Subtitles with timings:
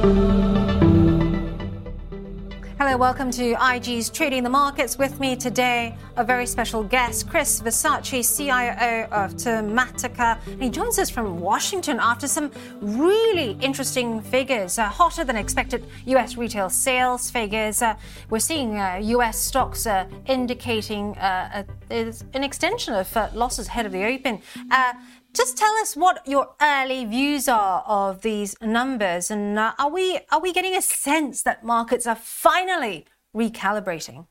[0.00, 0.16] Hello,
[2.96, 4.96] welcome to IG's Trading the Markets.
[4.96, 10.38] With me today, a very special guest, Chris Versace, CIO of Tematica.
[10.46, 12.50] And he joins us from Washington after some
[12.80, 17.82] really interesting figures, uh, hotter than expected US retail sales figures.
[17.82, 17.94] Uh,
[18.30, 23.84] we're seeing uh, US stocks uh, indicating uh, a, an extension of uh, losses ahead
[23.84, 24.40] of the open.
[25.32, 30.18] Just tell us what your early views are of these numbers, and uh, are we
[30.32, 34.26] are we getting a sense that markets are finally recalibrating?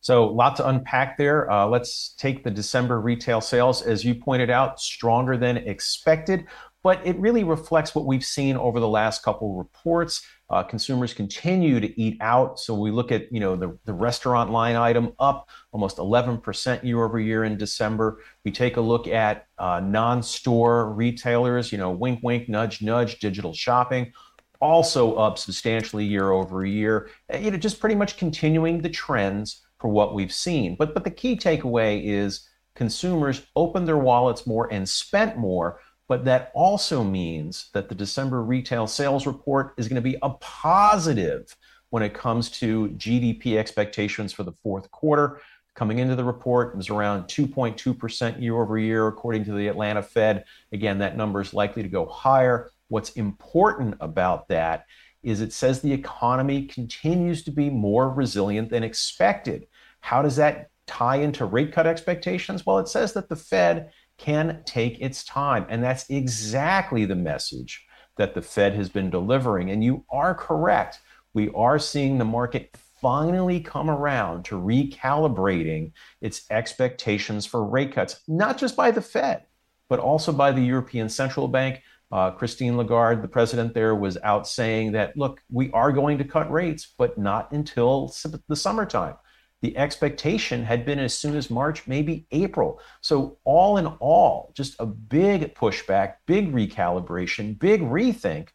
[0.00, 1.50] So, a lot to unpack there.
[1.50, 6.46] Uh, let's take the December retail sales, as you pointed out, stronger than expected,
[6.82, 10.26] but it really reflects what we've seen over the last couple reports.
[10.52, 12.60] Uh, consumers continue to eat out.
[12.60, 17.02] So we look at, you know, the, the restaurant line item up almost 11% year
[17.02, 18.20] over year in December.
[18.44, 23.54] We take a look at uh, non-store retailers, you know, wink, wink, nudge, nudge, digital
[23.54, 24.12] shopping,
[24.60, 27.08] also up substantially year over year.
[27.32, 30.76] You know, just pretty much continuing the trends for what we've seen.
[30.76, 36.24] But but the key takeaway is consumers opened their wallets more and spent more but
[36.24, 41.56] that also means that the December retail sales report is going to be a positive
[41.90, 45.40] when it comes to GDP expectations for the fourth quarter.
[45.74, 50.02] Coming into the report, it was around 2.2% year over year, according to the Atlanta
[50.02, 50.44] Fed.
[50.72, 52.70] Again, that number is likely to go higher.
[52.88, 54.86] What's important about that
[55.22, 59.66] is it says the economy continues to be more resilient than expected.
[60.00, 62.66] How does that tie into rate cut expectations?
[62.66, 63.92] Well, it says that the Fed
[64.22, 65.66] can take its time.
[65.68, 67.84] And that's exactly the message
[68.16, 69.70] that the Fed has been delivering.
[69.70, 71.00] And you are correct.
[71.34, 78.20] We are seeing the market finally come around to recalibrating its expectations for rate cuts,
[78.28, 79.42] not just by the Fed,
[79.88, 81.80] but also by the European Central Bank.
[82.12, 86.24] Uh, Christine Lagarde, the president there, was out saying that, look, we are going to
[86.24, 88.14] cut rates, but not until
[88.48, 89.16] the summertime.
[89.62, 92.80] The expectation had been as soon as March, maybe April.
[93.00, 98.48] So, all in all, just a big pushback, big recalibration, big rethink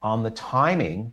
[0.00, 1.12] on the timing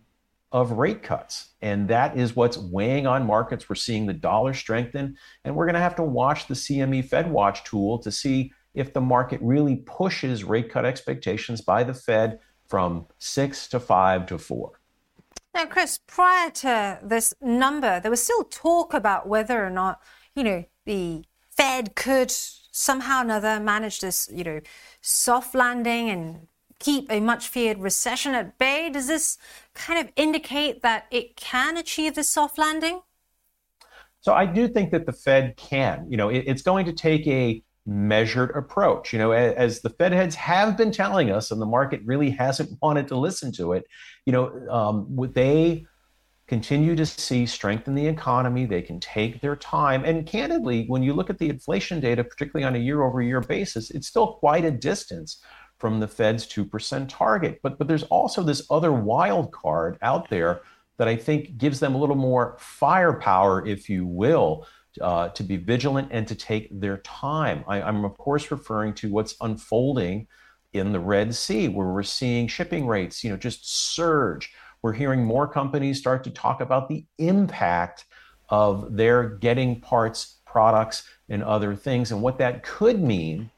[0.52, 1.50] of rate cuts.
[1.62, 3.68] And that is what's weighing on markets.
[3.68, 7.30] We're seeing the dollar strengthen, and we're going to have to watch the CME Fed
[7.30, 12.40] Watch tool to see if the market really pushes rate cut expectations by the Fed
[12.68, 14.79] from six to five to four.
[15.60, 20.00] Now, Chris, prior to this number, there was still talk about whether or not,
[20.34, 24.62] you know, the Fed could somehow or another manage this, you know,
[25.02, 26.48] soft landing and
[26.80, 28.90] keep a much feared recession at bay.
[28.90, 29.38] Does this
[29.74, 33.02] kind of indicate that it can achieve this soft landing?
[34.22, 36.10] So I do think that the Fed can.
[36.10, 39.12] You know, it, it's going to take a measured approach.
[39.12, 42.78] You know, as the Fed heads have been telling us, and the market really hasn't
[42.82, 43.86] wanted to listen to it,
[44.26, 45.86] you know, um, they
[46.48, 48.66] continue to see strength in the economy.
[48.66, 50.04] They can take their time.
[50.04, 53.42] And candidly, when you look at the inflation data, particularly on a year over year
[53.42, 55.44] basis, it's still quite a distance
[55.78, 57.60] from the Fed's 2% target.
[57.62, 60.62] But, but there's also this other wild card out there
[60.98, 64.68] that I think gives them a little more firepower, if you will,
[65.02, 67.64] uh, to be vigilant and to take their time.
[67.68, 70.28] I, I'm, of course, referring to what's unfolding
[70.74, 74.52] in the Red Sea, where we're seeing shipping rates, you know, just surge.
[74.82, 78.06] We're hearing more companies start to talk about the impact
[78.50, 83.52] of their getting parts, products, and other things, and what that could mean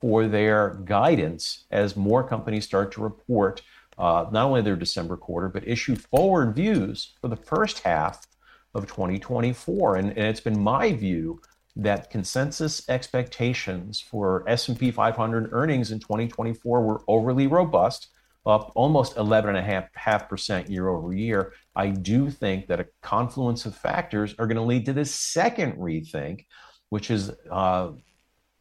[0.00, 3.62] for their guidance as more companies start to report
[3.98, 8.26] uh, not only their December quarter, but issue forward views for the first half
[8.74, 9.96] of 2024.
[9.96, 11.40] And, and it's been my view
[11.76, 18.08] that consensus expectations for S&P 500 earnings in 2024 were overly robust,
[18.46, 21.52] up almost 11.5% year over year.
[21.76, 25.74] I do think that a confluence of factors are going to lead to this second
[25.74, 26.46] rethink,
[26.88, 27.90] which is uh,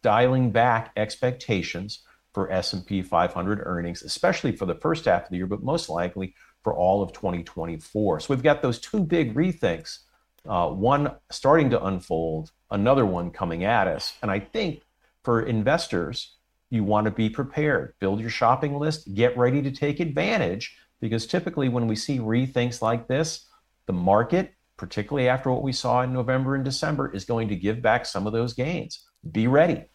[0.04, 2.04] dialing back expectations
[2.34, 6.36] for S&P 500 earnings, especially for the first half of the year, but most likely
[6.64, 8.20] for all of 2024.
[8.20, 10.00] So we've got those two big rethinks,
[10.48, 14.18] uh, one starting to unfold, another one coming at us.
[14.22, 14.82] And I think
[15.24, 16.36] for investors,
[16.70, 17.94] you want to be prepared.
[18.00, 22.82] Build your shopping list, get ready to take advantage, because typically when we see rethinks
[22.82, 23.48] like this,
[23.86, 27.82] the market, particularly after what we saw in November and December, is going to give
[27.82, 29.06] back some of those gains.
[29.32, 29.86] Be ready.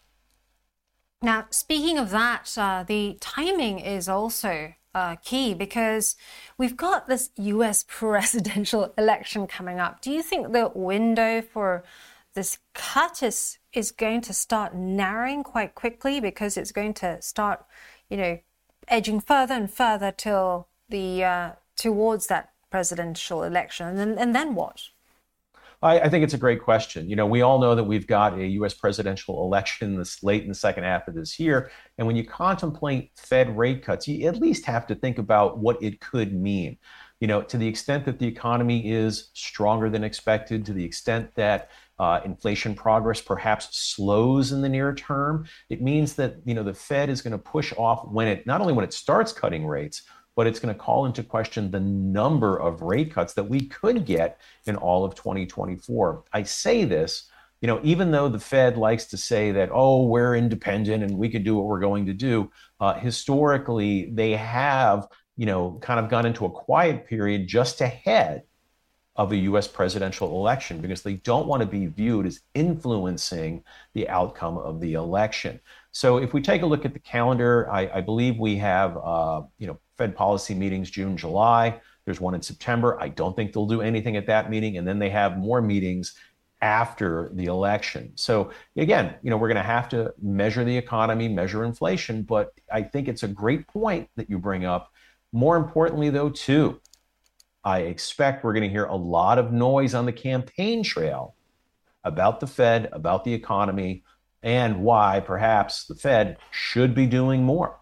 [1.21, 6.15] Now, speaking of that, uh, the timing is also uh, key because
[6.57, 10.01] we've got this US presidential election coming up.
[10.01, 11.83] Do you think the window for
[12.33, 17.65] this cut is, is going to start narrowing quite quickly because it's going to start,
[18.09, 18.39] you know,
[18.87, 23.97] edging further and further till the uh, towards that presidential election?
[23.97, 24.89] And and then what?
[25.85, 27.07] I, I, think it's a great question.
[27.07, 28.73] You know, we all know that we've got a U.S.
[28.73, 33.11] presidential election this late in the second half of this year, and when you contemplate
[33.15, 36.77] Fed rate cuts, you at least have to think about what it could mean.
[37.19, 41.33] You know, to the extent that the economy is stronger than expected, to the extent
[41.35, 46.63] that uh, inflation progress perhaps slows in the near term, it means that you know
[46.63, 49.67] the Fed is going to push off when it not only when it starts cutting
[49.67, 50.01] rates,
[50.35, 54.05] but it's going to call into question the number of rate cuts that we could
[54.05, 56.23] get in all of 2024.
[56.33, 57.29] I say this,
[57.61, 61.29] you know, even though the Fed likes to say that, oh, we're independent and we
[61.29, 66.09] can do what we're going to do, uh, historically, they have, you know, kind of
[66.09, 68.43] gone into a quiet period just ahead
[69.15, 74.09] of a US presidential election because they don't want to be viewed as influencing the
[74.09, 75.59] outcome of the election.
[75.91, 79.43] So if we take a look at the calendar, I, I believe we have, uh,
[79.57, 81.79] you know, Fed policy meetings June, July.
[82.05, 82.99] There's one in September.
[83.01, 84.77] I don't think they'll do anything at that meeting.
[84.77, 86.15] And then they have more meetings
[86.61, 88.11] after the election.
[88.15, 92.53] So again, you know, we're going to have to measure the economy, measure inflation, but
[92.71, 94.91] I think it's a great point that you bring up.
[95.31, 96.79] More importantly though, too,
[97.63, 101.35] I expect we're going to hear a lot of noise on the campaign trail
[102.03, 104.03] about the Fed, about the economy,
[104.43, 107.79] and why perhaps the Fed should be doing more.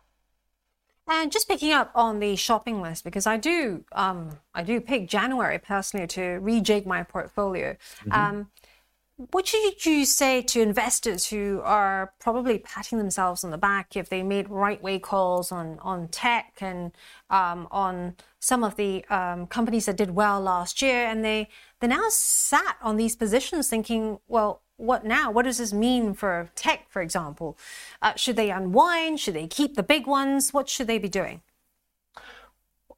[1.06, 5.08] And just picking up on the shopping list, because I do, um, I do pick
[5.08, 7.76] January personally to rejig my portfolio.
[8.06, 8.12] Mm-hmm.
[8.14, 8.52] Um,
[9.32, 14.10] what should you say to investors who are probably patting themselves on the back if
[14.10, 16.92] they made right way calls on, on tech and
[17.30, 21.48] um, on some of the um, companies that did well last year, and they
[21.80, 25.32] they now sat on these positions thinking, well, what now?
[25.32, 27.58] What does this mean for tech, for example?
[28.02, 29.20] Uh, should they unwind?
[29.20, 30.54] Should they keep the big ones?
[30.54, 31.42] What should they be doing?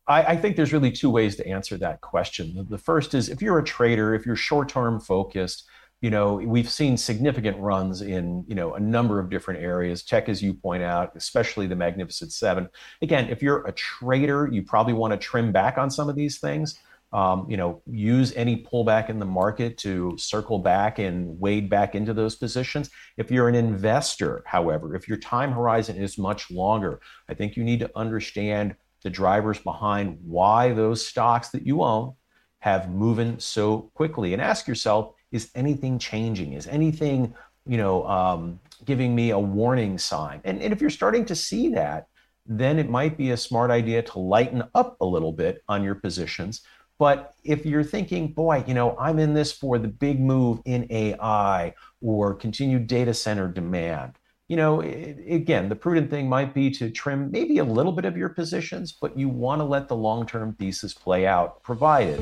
[0.07, 2.65] I, I, think there's really two ways to answer that question.
[2.69, 5.65] The first is if you're a trader, if you're short-term focused,
[6.01, 10.03] you know, we've seen significant runs in, you know, a number of different areas.
[10.03, 12.69] Tech, as you point out, especially the Magnificent Seven.
[13.01, 16.37] Again, if you're a trader, you probably want to trim back on some of these
[16.37, 16.77] things
[17.13, 21.95] um, you know, use any pullback in the market to circle back and wade back
[21.95, 22.89] into those positions.
[23.17, 26.99] If you're an investor, however, if your time horizon is much longer,
[27.29, 32.13] I think you need to understand the drivers behind why those stocks that you own
[32.59, 36.53] have moving so quickly and ask yourself, is anything changing?
[36.53, 37.33] Is anything,
[37.67, 40.41] you know, um, giving me a warning sign?
[40.43, 42.07] And, and if you're starting to see that,
[42.47, 45.95] then it might be a smart idea to lighten up a little bit on your
[45.95, 46.61] positions
[46.97, 50.87] but if you're thinking, boy, you know, I'm in this for the big move in
[50.89, 56.69] AI or continued data center demand, you know, it, again, the prudent thing might be
[56.71, 59.95] to trim maybe a little bit of your positions, but you want to let the
[59.95, 62.21] long term thesis play out, provided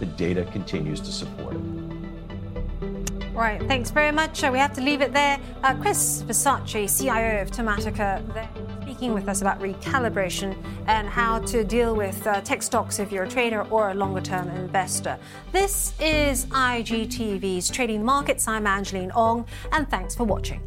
[0.00, 1.89] the data continues to support it.
[3.32, 4.42] Right, thanks very much.
[4.42, 5.38] Uh, we have to leave it there.
[5.62, 8.48] Uh, Chris Versace, CIO of Tematica, there
[9.00, 10.54] speaking with us about recalibration
[10.86, 14.20] and how to deal with uh, tech stocks if you're a trader or a longer
[14.20, 15.18] term investor.
[15.52, 18.46] This is IGTV's Trading Markets.
[18.46, 20.60] I'm Angeline Ong, and thanks for watching.